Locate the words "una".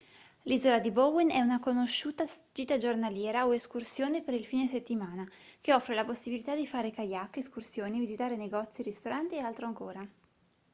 1.41-1.59